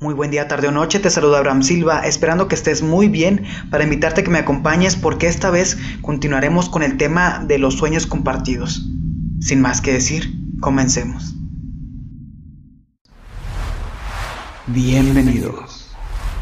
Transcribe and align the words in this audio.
Muy 0.00 0.12
buen 0.12 0.30
día, 0.30 0.48
tarde 0.48 0.68
o 0.68 0.72
noche, 0.72 0.98
te 0.98 1.08
saluda 1.08 1.38
Abraham 1.38 1.62
Silva, 1.62 2.00
esperando 2.00 2.48
que 2.48 2.56
estés 2.56 2.82
muy 2.82 3.08
bien 3.08 3.44
para 3.70 3.84
invitarte 3.84 4.20
a 4.20 4.24
que 4.24 4.30
me 4.30 4.40
acompañes 4.40 4.96
porque 4.96 5.28
esta 5.28 5.50
vez 5.50 5.78
continuaremos 6.02 6.68
con 6.68 6.82
el 6.82 6.96
tema 6.96 7.44
de 7.46 7.58
los 7.58 7.74
sueños 7.74 8.06
compartidos. 8.06 8.88
Sin 9.40 9.60
más 9.60 9.80
que 9.80 9.92
decir, 9.92 10.34
comencemos. 10.60 11.36
Bienvenidos. 14.66 15.94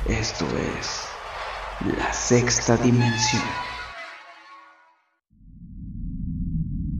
Esto 0.08 0.46
es 0.78 1.02
la 1.98 2.12
sexta 2.12 2.78
dimensión. 2.78 3.42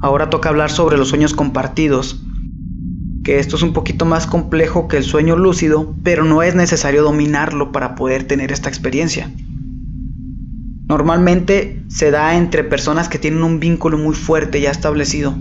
Ahora 0.00 0.28
toca 0.28 0.50
hablar 0.50 0.70
sobre 0.70 0.98
los 0.98 1.08
sueños 1.08 1.32
compartidos, 1.32 2.20
que 3.23 3.39
esto 3.39 3.57
es 3.57 3.62
un 3.62 3.73
poquito 3.73 4.04
más 4.04 4.27
complejo 4.27 4.89
que 4.89 4.96
el 4.96 5.04
sueño 5.04 5.36
lúcido, 5.36 5.95
pero 6.02 6.25
no 6.25 6.43
es 6.43 6.54
necesario 6.54 7.02
dominarlo 7.02 7.71
para 7.71 7.94
poder 7.94 8.25
tener 8.25 8.53
esta 8.53 8.68
experiencia. 8.68 9.30
Normalmente 10.89 11.85
se 11.89 12.11
da 12.11 12.36
entre 12.36 12.64
personas 12.64 13.08
que 13.08 13.18
tienen 13.18 13.44
un 13.44 13.61
vínculo 13.61 13.96
muy 13.96 14.14
fuerte 14.14 14.61
ya 14.61 14.71
establecido, 14.71 15.35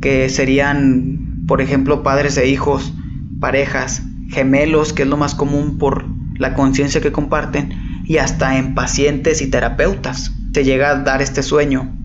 que 0.00 0.28
serían, 0.28 1.44
por 1.46 1.60
ejemplo, 1.60 2.02
padres 2.02 2.36
e 2.38 2.48
hijos, 2.48 2.94
parejas, 3.40 4.02
gemelos, 4.30 4.92
que 4.92 5.02
es 5.02 5.08
lo 5.08 5.18
más 5.18 5.34
común 5.34 5.76
por 5.78 6.06
la 6.38 6.54
conciencia 6.54 7.02
que 7.02 7.12
comparten, 7.12 7.74
y 8.06 8.16
hasta 8.16 8.58
en 8.58 8.74
pacientes 8.74 9.42
y 9.42 9.50
terapeutas 9.50 10.32
se 10.54 10.64
llega 10.64 10.90
a 10.90 11.02
dar 11.02 11.20
este 11.20 11.42
sueño 11.42 11.99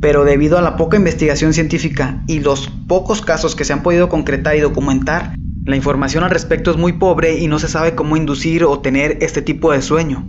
pero 0.00 0.24
debido 0.24 0.58
a 0.58 0.62
la 0.62 0.76
poca 0.76 0.96
investigación 0.96 1.52
científica 1.52 2.22
y 2.26 2.40
los 2.40 2.68
pocos 2.68 3.22
casos 3.22 3.54
que 3.54 3.64
se 3.64 3.72
han 3.72 3.82
podido 3.82 4.08
concretar 4.08 4.56
y 4.56 4.60
documentar, 4.60 5.34
la 5.64 5.76
información 5.76 6.22
al 6.22 6.30
respecto 6.30 6.70
es 6.70 6.76
muy 6.76 6.92
pobre 6.92 7.38
y 7.38 7.48
no 7.48 7.58
se 7.58 7.68
sabe 7.68 7.94
cómo 7.94 8.16
inducir 8.16 8.64
o 8.64 8.78
tener 8.80 9.18
este 9.20 9.42
tipo 9.42 9.72
de 9.72 9.82
sueño. 9.82 10.24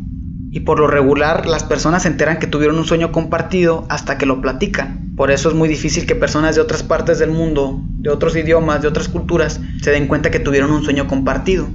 Y 0.50 0.62
por 0.62 0.80
lo 0.80 0.88
regular 0.88 1.45
las 1.45 1.64
personas 1.64 2.04
se 2.04 2.08
enteran 2.08 2.40
que 2.40 2.48
tuvieron 2.48 2.78
un 2.78 2.86
sueño 2.86 3.12
compartido 3.12 3.86
hasta 3.90 4.18
que 4.18 4.26
lo 4.26 4.42
platican. 4.42 5.14
Por 5.16 5.30
eso 5.30 5.50
es 5.50 5.56
muy 5.56 5.68
difícil 5.68 6.06
que 6.06 6.16
personas 6.16 6.56
de 6.56 6.62
otras 6.62 6.84
partes 6.84 7.20
del 7.20 7.32
mundo, 7.32 7.82
de 8.00 8.10
otros 8.10 8.36
idiomas, 8.36 8.82
de 8.82 8.88
otras 8.88 9.10
culturas, 9.10 9.62
se 9.82 9.92
den 9.92 10.08
cuenta 10.08 10.32
que 10.32 10.40
tuvieron 10.40 10.72
un 10.72 10.84
sueño 10.84 11.08
compartido. 11.08 11.68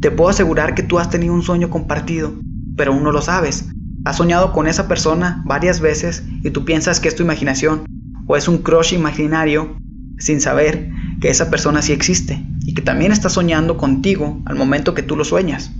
Te 0.00 0.10
puedo 0.10 0.30
asegurar 0.30 0.74
que 0.74 0.82
tú 0.82 0.98
has 0.98 1.10
tenido 1.10 1.32
un 1.32 1.42
sueño 1.42 1.70
compartido, 1.70 2.34
pero 2.76 2.92
aún 2.92 3.04
no 3.04 3.12
lo 3.12 3.22
sabes. 3.22 3.70
Has 4.04 4.16
soñado 4.16 4.52
con 4.52 4.68
esa 4.68 4.88
persona 4.88 5.42
varias 5.44 5.80
veces 5.80 6.24
y 6.42 6.50
tú 6.50 6.64
piensas 6.64 7.00
que 7.00 7.08
es 7.08 7.16
tu 7.16 7.22
imaginación 7.22 7.84
o 8.26 8.36
es 8.36 8.48
un 8.48 8.58
crush 8.58 8.92
imaginario 8.92 9.76
sin 10.18 10.40
saber 10.40 10.90
que 11.20 11.30
esa 11.30 11.50
persona 11.50 11.82
sí 11.82 11.92
existe 11.92 12.44
y 12.64 12.74
que 12.74 12.82
también 12.82 13.12
está 13.12 13.28
soñando 13.28 13.76
contigo 13.76 14.42
al 14.44 14.56
momento 14.56 14.94
que 14.94 15.02
tú 15.02 15.16
lo 15.16 15.24
sueñas. 15.24 15.72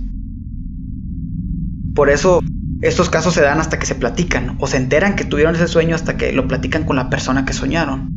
Por 1.95 2.09
eso 2.09 2.41
estos 2.81 3.09
casos 3.09 3.33
se 3.33 3.41
dan 3.41 3.59
hasta 3.59 3.77
que 3.77 3.85
se 3.85 3.95
platican 3.95 4.55
o 4.59 4.67
se 4.67 4.77
enteran 4.77 5.15
que 5.15 5.25
tuvieron 5.25 5.55
ese 5.55 5.67
sueño 5.67 5.95
hasta 5.95 6.17
que 6.17 6.31
lo 6.31 6.47
platican 6.47 6.83
con 6.83 6.95
la 6.95 7.09
persona 7.09 7.45
que 7.45 7.53
soñaron. 7.53 8.09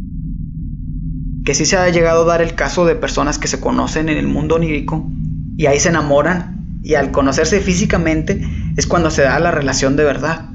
Que 1.45 1.55
sí 1.55 1.67
se 1.67 1.77
ha 1.77 1.89
llegado 1.91 2.23
a 2.23 2.27
dar 2.27 2.43
el 2.43 2.55
caso 2.55 2.87
de 2.87 2.95
personas 2.95 3.39
que 3.39 3.49
se 3.49 3.61
conocen 3.61 4.09
en 4.09 4.19
el 4.19 4.29
mundo 4.29 4.55
onírico 4.57 5.11
y 5.57 5.67
ahí 5.67 5.81
se 5.81 5.89
enamoran 5.89 6.81
y 6.83 6.95
al 6.95 7.11
conocerse 7.11 7.61
físicamente 7.61 8.43
es 8.77 8.87
cuando 8.87 9.11
se 9.11 9.23
da 9.23 9.39
la 9.39 9.51
relación 9.51 9.97
de 9.97 10.05
verdad. 10.05 10.51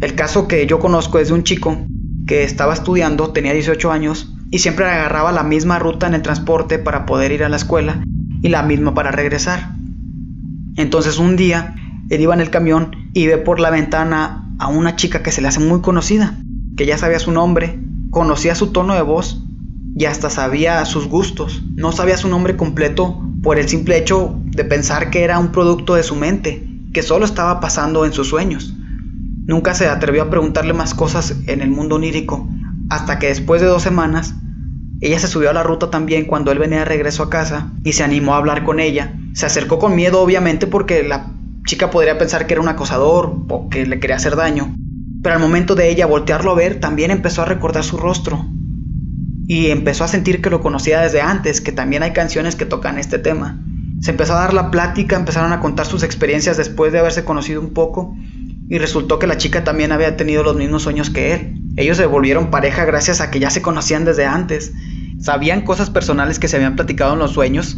El 0.00 0.14
caso 0.14 0.48
que 0.48 0.66
yo 0.66 0.78
conozco 0.78 1.18
es 1.18 1.28
de 1.28 1.34
un 1.34 1.44
chico 1.44 1.76
que 2.26 2.44
estaba 2.44 2.74
estudiando, 2.74 3.32
tenía 3.32 3.52
18 3.52 3.90
años, 3.90 4.34
y 4.50 4.58
siempre 4.58 4.86
agarraba 4.86 5.32
la 5.32 5.42
misma 5.42 5.78
ruta 5.78 6.06
en 6.06 6.14
el 6.14 6.22
transporte 6.22 6.78
para 6.78 7.06
poder 7.06 7.32
ir 7.32 7.44
a 7.44 7.48
la 7.48 7.56
escuela 7.56 8.02
y 8.42 8.48
la 8.48 8.62
misma 8.62 8.94
para 8.94 9.10
regresar. 9.10 9.74
Entonces 10.76 11.18
un 11.18 11.36
día 11.36 11.74
él 12.08 12.20
iba 12.20 12.34
en 12.34 12.40
el 12.40 12.50
camión 12.50 13.10
y 13.12 13.26
ve 13.26 13.38
por 13.38 13.60
la 13.60 13.70
ventana 13.70 14.54
a 14.58 14.68
una 14.68 14.96
chica 14.96 15.22
que 15.22 15.32
se 15.32 15.42
le 15.42 15.48
hace 15.48 15.60
muy 15.60 15.80
conocida, 15.80 16.38
que 16.76 16.86
ya 16.86 16.96
sabía 16.96 17.18
su 17.18 17.32
nombre, 17.32 17.78
conocía 18.10 18.54
su 18.54 18.68
tono 18.68 18.94
de 18.94 19.02
voz 19.02 19.42
y 19.96 20.04
hasta 20.06 20.30
sabía 20.30 20.84
sus 20.84 21.08
gustos. 21.08 21.62
No 21.74 21.92
sabía 21.92 22.16
su 22.16 22.28
nombre 22.28 22.56
completo 22.56 23.20
por 23.42 23.58
el 23.58 23.68
simple 23.68 23.98
hecho 23.98 24.38
de 24.58 24.64
pensar 24.64 25.08
que 25.08 25.22
era 25.22 25.38
un 25.38 25.52
producto 25.52 25.94
de 25.94 26.02
su 26.02 26.16
mente, 26.16 26.68
que 26.92 27.02
solo 27.02 27.24
estaba 27.24 27.60
pasando 27.60 28.04
en 28.04 28.12
sus 28.12 28.28
sueños. 28.28 28.74
Nunca 29.46 29.72
se 29.72 29.88
atrevió 29.88 30.24
a 30.24 30.30
preguntarle 30.30 30.74
más 30.74 30.94
cosas 30.94 31.36
en 31.46 31.62
el 31.62 31.70
mundo 31.70 31.94
onírico, 31.94 32.46
hasta 32.90 33.18
que 33.18 33.28
después 33.28 33.62
de 33.62 33.68
dos 33.68 33.82
semanas, 33.82 34.34
ella 35.00 35.18
se 35.20 35.28
subió 35.28 35.50
a 35.50 35.52
la 35.52 35.62
ruta 35.62 35.90
también 35.90 36.24
cuando 36.24 36.50
él 36.50 36.58
venía 36.58 36.80
de 36.80 36.84
regreso 36.86 37.22
a 37.22 37.30
casa 37.30 37.72
y 37.84 37.92
se 37.92 38.02
animó 38.02 38.34
a 38.34 38.38
hablar 38.38 38.64
con 38.64 38.80
ella. 38.80 39.14
Se 39.32 39.46
acercó 39.46 39.78
con 39.78 39.94
miedo 39.94 40.20
obviamente 40.20 40.66
porque 40.66 41.04
la 41.04 41.30
chica 41.64 41.90
podría 41.90 42.18
pensar 42.18 42.46
que 42.46 42.54
era 42.54 42.60
un 42.60 42.68
acosador 42.68 43.44
o 43.48 43.68
que 43.68 43.86
le 43.86 44.00
quería 44.00 44.16
hacer 44.16 44.34
daño. 44.34 44.74
Pero 45.22 45.36
al 45.36 45.40
momento 45.40 45.76
de 45.76 45.88
ella 45.88 46.06
voltearlo 46.06 46.50
a 46.50 46.56
ver, 46.56 46.80
también 46.80 47.12
empezó 47.12 47.42
a 47.42 47.44
recordar 47.44 47.84
su 47.84 47.96
rostro 47.96 48.44
y 49.46 49.70
empezó 49.70 50.02
a 50.02 50.08
sentir 50.08 50.42
que 50.42 50.50
lo 50.50 50.60
conocía 50.60 51.00
desde 51.00 51.20
antes, 51.20 51.60
que 51.60 51.70
también 51.70 52.02
hay 52.02 52.12
canciones 52.12 52.56
que 52.56 52.66
tocan 52.66 52.98
este 52.98 53.20
tema. 53.20 53.62
Se 54.00 54.10
empezó 54.12 54.34
a 54.34 54.40
dar 54.40 54.54
la 54.54 54.70
plática, 54.70 55.16
empezaron 55.16 55.52
a 55.52 55.60
contar 55.60 55.86
sus 55.86 56.02
experiencias 56.02 56.56
después 56.56 56.92
de 56.92 57.00
haberse 57.00 57.24
conocido 57.24 57.60
un 57.60 57.72
poco 57.72 58.16
y 58.68 58.78
resultó 58.78 59.18
que 59.18 59.26
la 59.26 59.38
chica 59.38 59.64
también 59.64 59.92
había 59.92 60.16
tenido 60.16 60.42
los 60.42 60.56
mismos 60.56 60.82
sueños 60.82 61.10
que 61.10 61.32
él. 61.32 61.54
Ellos 61.76 61.96
se 61.96 62.06
volvieron 62.06 62.50
pareja 62.50 62.84
gracias 62.84 63.20
a 63.20 63.30
que 63.30 63.40
ya 63.40 63.50
se 63.50 63.62
conocían 63.62 64.04
desde 64.04 64.26
antes. 64.26 64.72
Sabían 65.20 65.62
cosas 65.62 65.90
personales 65.90 66.38
que 66.38 66.48
se 66.48 66.56
habían 66.56 66.76
platicado 66.76 67.14
en 67.14 67.18
los 67.18 67.32
sueños 67.32 67.76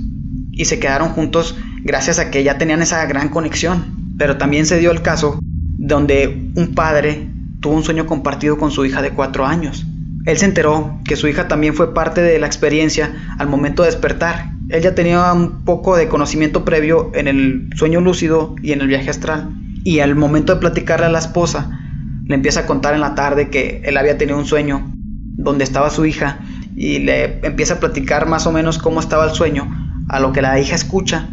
y 0.52 0.66
se 0.66 0.78
quedaron 0.78 1.10
juntos 1.10 1.56
gracias 1.82 2.18
a 2.18 2.30
que 2.30 2.42
ya 2.42 2.58
tenían 2.58 2.82
esa 2.82 3.04
gran 3.06 3.28
conexión. 3.28 4.16
Pero 4.18 4.36
también 4.36 4.66
se 4.66 4.78
dio 4.78 4.90
el 4.90 5.02
caso 5.02 5.38
donde 5.42 6.50
un 6.54 6.74
padre 6.74 7.30
tuvo 7.60 7.74
un 7.74 7.84
sueño 7.84 8.06
compartido 8.06 8.58
con 8.58 8.70
su 8.70 8.84
hija 8.84 9.00
de 9.00 9.10
cuatro 9.12 9.46
años. 9.46 9.86
Él 10.26 10.36
se 10.36 10.44
enteró 10.44 11.00
que 11.04 11.16
su 11.16 11.28
hija 11.28 11.48
también 11.48 11.74
fue 11.74 11.94
parte 11.94 12.20
de 12.20 12.38
la 12.38 12.46
experiencia 12.46 13.36
al 13.38 13.48
momento 13.48 13.82
de 13.82 13.90
despertar. 13.90 14.52
Él 14.70 14.82
ya 14.82 14.94
tenía 14.94 15.32
un 15.32 15.64
poco 15.64 15.96
de 15.96 16.08
conocimiento 16.08 16.64
previo 16.64 17.10
en 17.14 17.28
el 17.28 17.70
sueño 17.76 18.00
lúcido 18.00 18.54
y 18.62 18.72
en 18.72 18.80
el 18.80 18.86
viaje 18.86 19.10
astral. 19.10 19.50
Y 19.84 20.00
al 20.00 20.14
momento 20.14 20.54
de 20.54 20.60
platicarle 20.60 21.06
a 21.06 21.10
la 21.10 21.18
esposa, 21.18 21.80
le 22.24 22.34
empieza 22.34 22.60
a 22.60 22.66
contar 22.66 22.94
en 22.94 23.00
la 23.00 23.14
tarde 23.14 23.50
que 23.50 23.82
él 23.84 23.96
había 23.96 24.16
tenido 24.16 24.38
un 24.38 24.46
sueño 24.46 24.92
donde 25.36 25.64
estaba 25.64 25.90
su 25.90 26.06
hija 26.06 26.40
y 26.76 27.00
le 27.00 27.44
empieza 27.44 27.74
a 27.74 27.80
platicar 27.80 28.28
más 28.28 28.46
o 28.46 28.52
menos 28.52 28.78
cómo 28.78 29.00
estaba 29.00 29.24
el 29.24 29.32
sueño, 29.32 29.68
a 30.08 30.20
lo 30.20 30.32
que 30.32 30.42
la 30.42 30.60
hija 30.60 30.76
escucha. 30.76 31.28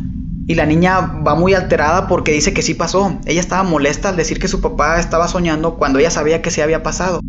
Y 0.48 0.56
la 0.56 0.66
niña 0.66 1.00
va 1.00 1.36
muy 1.36 1.54
alterada 1.54 2.08
porque 2.08 2.32
dice 2.32 2.54
que 2.54 2.62
sí 2.62 2.74
pasó. 2.74 3.20
Ella 3.26 3.42
estaba 3.42 3.64
molesta 3.64 4.10
al 4.10 4.16
decir 4.16 4.40
que 4.40 4.48
su 4.48 4.62
papá 4.62 5.00
estaba 5.00 5.28
soñando 5.28 5.76
cuando 5.76 6.00
ella 6.00 6.10
sabía 6.10 6.42
que 6.42 6.52
sí 6.52 6.62
había 6.62 6.84
pasado 6.84 7.20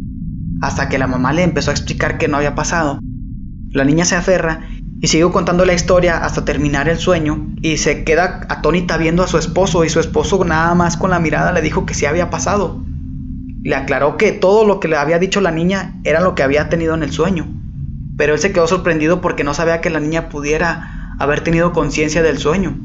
hasta 0.60 0.88
que 0.88 0.98
la 0.98 1.06
mamá 1.06 1.32
le 1.32 1.42
empezó 1.42 1.70
a 1.70 1.75
explicar 1.75 2.19
que 2.19 2.28
no 2.28 2.36
había 2.36 2.54
pasado. 2.54 2.98
La 3.70 3.84
niña 3.84 4.04
se 4.04 4.16
aferra 4.16 4.60
y 5.00 5.06
siguió 5.06 5.31
contando 5.31 5.64
la 5.64 5.75
historia 5.75 6.19
hasta 6.19 6.44
terminar 6.44 6.88
el 6.88 6.98
sueño 6.98 7.54
y 7.62 7.76
se 7.76 8.04
queda 8.04 8.41
atónita 8.48 8.97
viendo 8.97 9.22
a 9.22 9.28
su 9.28 9.38
esposo 9.38 9.84
y 9.84 9.88
su 9.88 10.00
esposo 10.00 10.44
nada 10.44 10.75
más 10.75 10.97
con 10.97 11.10
la 11.10 11.20
mirada 11.20 11.53
le 11.53 11.62
dijo 11.62 11.86
que 11.86 11.94
sí 11.94 12.06
había 12.06 12.31
pasado. 12.31 12.82
Le 13.62 13.75
aclaró 13.76 14.16
que 14.16 14.32
todo 14.32 14.64
lo 14.64 14.81
que 14.81 14.88
le 14.88 14.97
había 14.97 15.19
dicho 15.19 15.41
la 15.41 15.50
niña 15.50 16.00
era 16.04 16.20
lo 16.20 16.34
que 16.34 16.42
había 16.42 16.69
tenido 16.69 16.94
en 16.94 17.03
el 17.03 17.12
sueño. 17.12 17.47
Pero 18.16 18.34
él 18.34 18.41
se 18.41 18.53
quedó 18.53 18.66
sorprendido 18.66 19.20
porque 19.20 19.44
no 19.44 19.54
sabía 19.54 19.81
que 19.81 19.91
la 19.91 20.00
niña 20.00 20.28
pudiera 20.28 21.14
haber 21.19 21.42
tenido 21.42 21.72
conciencia 21.72 22.22
del 22.22 22.38
sueño, 22.38 22.76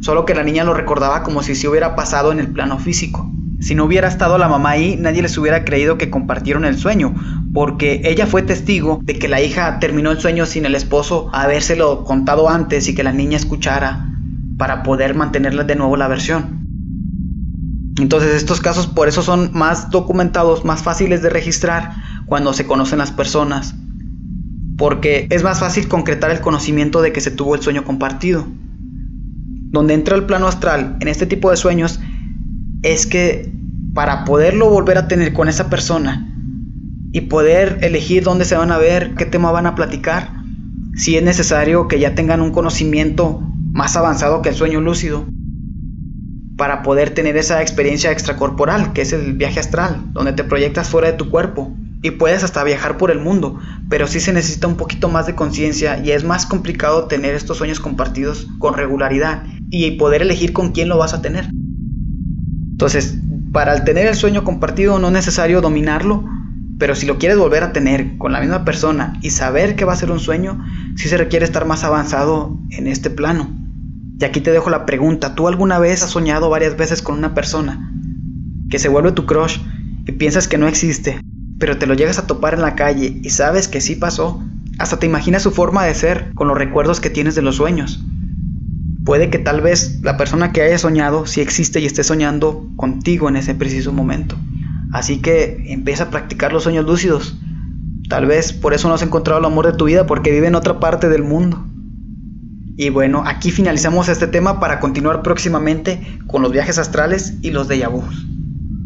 solo 0.00 0.24
que 0.24 0.34
la 0.34 0.42
niña 0.42 0.64
lo 0.64 0.74
recordaba 0.74 1.22
como 1.22 1.42
si 1.42 1.54
se 1.54 1.68
hubiera 1.68 1.94
pasado 1.94 2.32
en 2.32 2.40
el 2.40 2.48
plano 2.48 2.78
físico. 2.78 3.30
Si 3.60 3.74
no 3.74 3.84
hubiera 3.84 4.08
estado 4.08 4.38
la 4.38 4.48
mamá 4.48 4.70
ahí, 4.70 4.96
nadie 4.98 5.20
les 5.20 5.36
hubiera 5.36 5.64
creído 5.64 5.98
que 5.98 6.08
compartieron 6.08 6.64
el 6.64 6.78
sueño, 6.78 7.14
porque 7.52 8.00
ella 8.04 8.26
fue 8.26 8.42
testigo 8.42 9.00
de 9.04 9.18
que 9.18 9.28
la 9.28 9.42
hija 9.42 9.78
terminó 9.78 10.10
el 10.10 10.18
sueño 10.18 10.46
sin 10.46 10.64
el 10.64 10.74
esposo 10.74 11.28
habérselo 11.32 12.04
contado 12.04 12.48
antes 12.48 12.88
y 12.88 12.94
que 12.94 13.02
la 13.02 13.12
niña 13.12 13.36
escuchara 13.36 14.14
para 14.56 14.82
poder 14.82 15.14
mantenerle 15.14 15.64
de 15.64 15.76
nuevo 15.76 15.98
la 15.98 16.08
versión. 16.08 16.60
Entonces 18.00 18.34
estos 18.34 18.62
casos 18.62 18.86
por 18.86 19.08
eso 19.08 19.22
son 19.22 19.50
más 19.52 19.90
documentados, 19.90 20.64
más 20.64 20.82
fáciles 20.82 21.20
de 21.20 21.28
registrar 21.28 21.92
cuando 22.24 22.54
se 22.54 22.66
conocen 22.66 22.98
las 22.98 23.12
personas, 23.12 23.74
porque 24.78 25.26
es 25.28 25.42
más 25.42 25.60
fácil 25.60 25.86
concretar 25.86 26.30
el 26.30 26.40
conocimiento 26.40 27.02
de 27.02 27.12
que 27.12 27.20
se 27.20 27.30
tuvo 27.30 27.54
el 27.54 27.60
sueño 27.60 27.84
compartido. 27.84 28.46
Donde 29.72 29.94
entra 29.94 30.16
el 30.16 30.24
plano 30.24 30.46
astral 30.48 30.96
en 31.00 31.08
este 31.08 31.26
tipo 31.26 31.50
de 31.50 31.56
sueños 31.56 32.00
es 32.82 33.06
que 33.06 33.52
para 33.94 34.24
poderlo 34.24 34.70
volver 34.70 34.98
a 34.98 35.08
tener 35.08 35.32
con 35.32 35.48
esa 35.48 35.68
persona 35.68 36.26
y 37.12 37.22
poder 37.22 37.78
elegir 37.82 38.22
dónde 38.22 38.44
se 38.44 38.56
van 38.56 38.70
a 38.72 38.78
ver, 38.78 39.14
qué 39.14 39.26
tema 39.26 39.50
van 39.50 39.66
a 39.66 39.74
platicar, 39.74 40.32
si 40.94 41.16
es 41.16 41.22
necesario 41.22 41.88
que 41.88 41.98
ya 41.98 42.14
tengan 42.14 42.40
un 42.40 42.52
conocimiento 42.52 43.40
más 43.72 43.96
avanzado 43.96 44.42
que 44.42 44.50
el 44.50 44.54
sueño 44.54 44.80
lúcido 44.80 45.26
para 46.56 46.82
poder 46.82 47.10
tener 47.10 47.36
esa 47.36 47.62
experiencia 47.62 48.12
extracorporal, 48.12 48.92
que 48.92 49.02
es 49.02 49.12
el 49.12 49.32
viaje 49.32 49.60
astral, 49.60 50.12
donde 50.12 50.32
te 50.32 50.44
proyectas 50.44 50.88
fuera 50.88 51.10
de 51.10 51.16
tu 51.16 51.30
cuerpo 51.30 51.74
y 52.02 52.12
puedes 52.12 52.44
hasta 52.44 52.64
viajar 52.64 52.96
por 52.96 53.10
el 53.10 53.18
mundo, 53.18 53.58
pero 53.88 54.06
sí 54.06 54.20
se 54.20 54.32
necesita 54.32 54.66
un 54.66 54.76
poquito 54.76 55.08
más 55.08 55.26
de 55.26 55.34
conciencia 55.34 56.00
y 56.04 56.12
es 56.12 56.24
más 56.24 56.46
complicado 56.46 57.06
tener 57.06 57.34
estos 57.34 57.58
sueños 57.58 57.80
compartidos 57.80 58.46
con 58.58 58.74
regularidad 58.74 59.44
y 59.70 59.92
poder 59.92 60.22
elegir 60.22 60.52
con 60.52 60.72
quién 60.72 60.88
lo 60.88 60.98
vas 60.98 61.14
a 61.14 61.22
tener. 61.22 61.48
Entonces, 62.80 63.18
para 63.52 63.84
tener 63.84 64.06
el 64.06 64.14
sueño 64.14 64.42
compartido 64.42 64.98
no 64.98 65.08
es 65.08 65.12
necesario 65.12 65.60
dominarlo, 65.60 66.24
pero 66.78 66.94
si 66.94 67.04
lo 67.04 67.18
quieres 67.18 67.36
volver 67.36 67.62
a 67.62 67.74
tener 67.74 68.16
con 68.16 68.32
la 68.32 68.40
misma 68.40 68.64
persona 68.64 69.18
y 69.20 69.28
saber 69.28 69.76
que 69.76 69.84
va 69.84 69.92
a 69.92 69.96
ser 69.96 70.10
un 70.10 70.18
sueño, 70.18 70.64
sí 70.96 71.10
se 71.10 71.18
requiere 71.18 71.44
estar 71.44 71.66
más 71.66 71.84
avanzado 71.84 72.58
en 72.70 72.86
este 72.86 73.10
plano. 73.10 73.54
Y 74.18 74.24
aquí 74.24 74.40
te 74.40 74.50
dejo 74.50 74.70
la 74.70 74.86
pregunta, 74.86 75.34
¿tú 75.34 75.46
alguna 75.46 75.78
vez 75.78 76.02
has 76.02 76.08
soñado 76.08 76.48
varias 76.48 76.78
veces 76.78 77.02
con 77.02 77.18
una 77.18 77.34
persona 77.34 77.92
que 78.70 78.78
se 78.78 78.88
vuelve 78.88 79.12
tu 79.12 79.26
crush 79.26 79.58
y 80.06 80.12
piensas 80.12 80.48
que 80.48 80.56
no 80.56 80.66
existe, 80.66 81.20
pero 81.58 81.76
te 81.76 81.84
lo 81.84 81.92
llegas 81.92 82.18
a 82.18 82.26
topar 82.26 82.54
en 82.54 82.62
la 82.62 82.76
calle 82.76 83.20
y 83.22 83.28
sabes 83.28 83.68
que 83.68 83.82
sí 83.82 83.94
pasó, 83.94 84.42
hasta 84.78 84.98
te 84.98 85.04
imaginas 85.04 85.42
su 85.42 85.50
forma 85.50 85.84
de 85.84 85.94
ser 85.94 86.32
con 86.32 86.48
los 86.48 86.56
recuerdos 86.56 86.98
que 86.98 87.10
tienes 87.10 87.34
de 87.34 87.42
los 87.42 87.56
sueños. 87.56 88.02
Puede 89.10 89.28
que 89.28 89.40
tal 89.40 89.60
vez 89.60 89.98
la 90.04 90.16
persona 90.16 90.52
que 90.52 90.62
haya 90.62 90.78
soñado 90.78 91.26
sí 91.26 91.40
existe 91.40 91.80
y 91.80 91.84
esté 91.84 92.04
soñando 92.04 92.68
contigo 92.76 93.28
en 93.28 93.34
ese 93.34 93.56
preciso 93.56 93.92
momento. 93.92 94.36
Así 94.92 95.20
que 95.20 95.64
empieza 95.66 96.04
a 96.04 96.10
practicar 96.10 96.52
los 96.52 96.62
sueños 96.62 96.84
lúcidos. 96.84 97.36
Tal 98.08 98.26
vez 98.26 98.52
por 98.52 98.72
eso 98.72 98.86
no 98.86 98.94
has 98.94 99.02
encontrado 99.02 99.40
el 99.40 99.46
amor 99.46 99.66
de 99.66 99.72
tu 99.72 99.86
vida 99.86 100.06
porque 100.06 100.30
vive 100.30 100.46
en 100.46 100.54
otra 100.54 100.78
parte 100.78 101.08
del 101.08 101.24
mundo. 101.24 101.66
Y 102.76 102.90
bueno, 102.90 103.24
aquí 103.26 103.50
finalizamos 103.50 104.08
este 104.08 104.28
tema 104.28 104.60
para 104.60 104.78
continuar 104.78 105.22
próximamente 105.22 106.00
con 106.28 106.42
los 106.42 106.52
viajes 106.52 106.78
astrales 106.78 107.34
y 107.42 107.50
los 107.50 107.66
de 107.66 107.84
vus. 107.88 108.28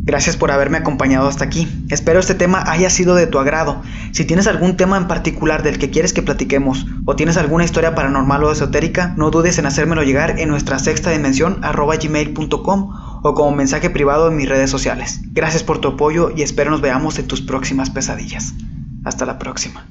Gracias 0.06 0.36
por 0.36 0.50
haberme 0.50 0.76
acompañado 0.76 1.26
hasta 1.26 1.44
aquí. 1.44 1.66
Espero 1.88 2.20
este 2.20 2.34
tema 2.34 2.62
haya 2.66 2.90
sido 2.90 3.14
de 3.14 3.26
tu 3.26 3.38
agrado. 3.38 3.80
Si 4.12 4.26
tienes 4.26 4.46
algún 4.46 4.76
tema 4.76 4.98
en 4.98 5.08
particular 5.08 5.62
del 5.62 5.78
que 5.78 5.88
quieres 5.88 6.12
que 6.12 6.20
platiquemos 6.20 6.86
o 7.06 7.16
tienes 7.16 7.38
alguna 7.38 7.64
historia 7.64 7.94
paranormal 7.94 8.44
o 8.44 8.52
esotérica, 8.52 9.14
no 9.16 9.30
dudes 9.30 9.58
en 9.58 9.64
hacérmelo 9.64 10.02
llegar 10.02 10.38
en 10.38 10.50
nuestra 10.50 10.78
sexta 10.78 11.10
dimensión 11.10 11.58
arroba 11.62 11.96
gmail.com 11.96 12.90
o 13.22 13.34
como 13.34 13.56
mensaje 13.56 13.88
privado 13.88 14.28
en 14.28 14.36
mis 14.36 14.48
redes 14.48 14.70
sociales. 14.70 15.22
Gracias 15.32 15.62
por 15.62 15.78
tu 15.78 15.88
apoyo 15.88 16.30
y 16.36 16.42
espero 16.42 16.70
nos 16.70 16.82
veamos 16.82 17.18
en 17.18 17.26
tus 17.26 17.40
próximas 17.40 17.88
pesadillas. 17.88 18.52
Hasta 19.04 19.24
la 19.24 19.38
próxima. 19.38 19.86